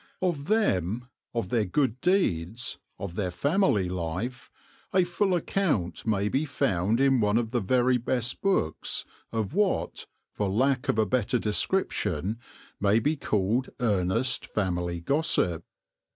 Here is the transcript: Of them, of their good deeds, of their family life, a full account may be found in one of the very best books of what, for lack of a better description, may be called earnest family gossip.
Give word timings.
Of 0.19 0.47
them, 0.47 1.09
of 1.31 1.49
their 1.49 1.63
good 1.65 2.01
deeds, 2.01 2.79
of 2.97 3.13
their 3.13 3.29
family 3.29 3.87
life, 3.87 4.49
a 4.95 5.03
full 5.03 5.35
account 5.35 6.07
may 6.07 6.27
be 6.27 6.43
found 6.43 6.99
in 6.99 7.19
one 7.19 7.37
of 7.37 7.51
the 7.51 7.59
very 7.59 7.97
best 7.97 8.41
books 8.41 9.05
of 9.31 9.53
what, 9.53 10.07
for 10.31 10.49
lack 10.49 10.89
of 10.89 10.97
a 10.97 11.05
better 11.05 11.37
description, 11.37 12.39
may 12.79 12.97
be 12.97 13.15
called 13.15 13.69
earnest 13.79 14.47
family 14.47 15.01
gossip. 15.01 15.63